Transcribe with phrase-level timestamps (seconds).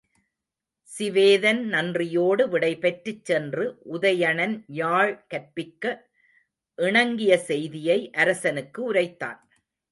[0.89, 3.65] சிவேதன் நன்றியோடு விடைபெற்றுச் சென்று
[3.91, 5.83] உதயணன் யாழ் கற்பிக்க
[6.79, 9.39] இணங்கிய செய்தியை அரசனுக்கு உரைத்தான்.